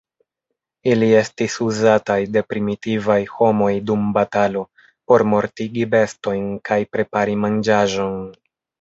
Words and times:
Ili 0.93 1.09
estis 1.17 1.57
uzataj 1.65 2.17
de 2.37 2.43
primitivaj 2.55 3.19
homoj 3.35 3.69
dum 3.91 4.09
batalo, 4.17 4.67
por 5.13 5.29
mortigi 5.37 5.89
bestojn, 5.97 6.45
kaj 6.71 6.83
prepari 6.95 7.41
manĝaĵon. 7.49 8.23